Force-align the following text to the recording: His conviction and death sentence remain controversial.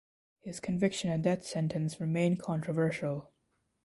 His 0.39 0.59
conviction 0.59 1.11
and 1.11 1.23
death 1.23 1.45
sentence 1.45 2.01
remain 2.01 2.35
controversial. 2.35 3.29